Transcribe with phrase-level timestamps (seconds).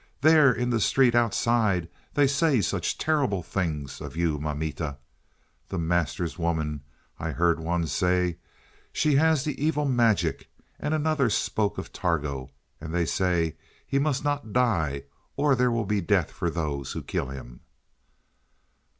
[0.21, 4.97] "There in the street outside, they say such terrible things of you mamita.
[5.69, 6.81] 'The master's woman'
[7.19, 8.37] I heard one say,
[8.91, 12.49] 'She has the evil magic.' And another spoke of Targo.
[12.79, 15.03] And they say he must not die,
[15.35, 17.59] or there will be death for those who kill him."